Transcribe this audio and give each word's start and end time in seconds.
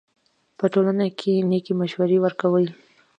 په 0.57 0.65
ټولنه 0.73 1.05
کښي 1.19 1.33
نېکي 1.49 1.73
مشورې 1.81 2.17
ورکوئ! 2.21 2.67